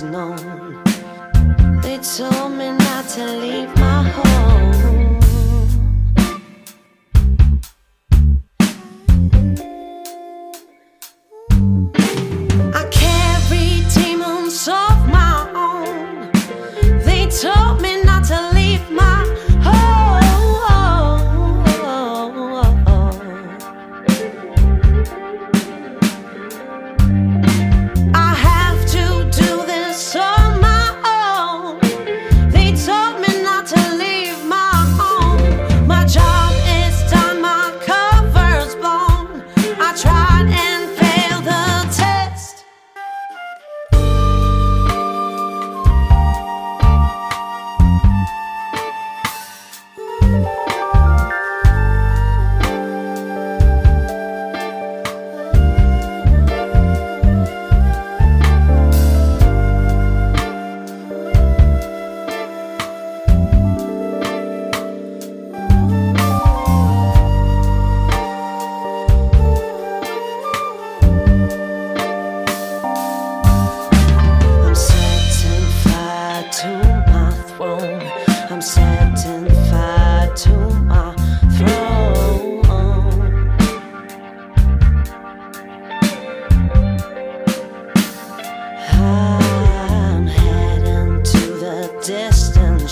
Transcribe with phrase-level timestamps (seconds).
[0.00, 0.39] snow.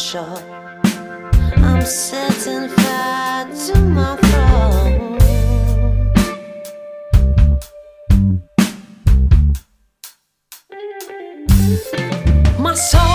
[0.08, 0.42] shore.
[1.56, 5.18] I'm setting fire to my throne.
[12.58, 13.07] My soul.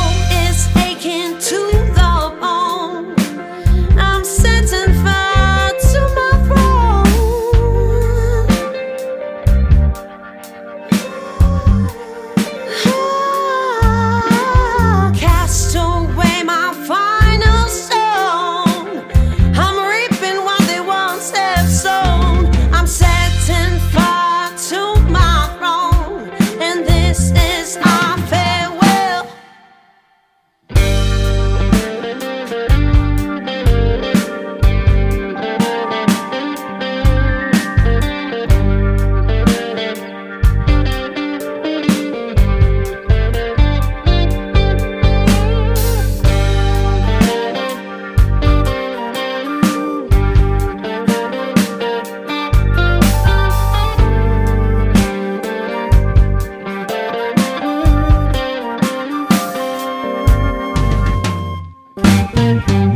[62.59, 62.92] Bye.